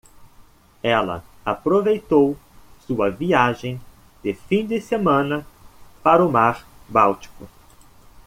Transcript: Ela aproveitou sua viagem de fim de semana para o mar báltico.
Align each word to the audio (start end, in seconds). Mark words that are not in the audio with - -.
Ela 0.81 1.23
aproveitou 1.45 2.35
sua 2.87 3.11
viagem 3.11 3.79
de 4.23 4.33
fim 4.33 4.65
de 4.65 4.81
semana 4.81 5.45
para 6.01 6.25
o 6.25 6.31
mar 6.31 6.65
báltico. 6.89 7.47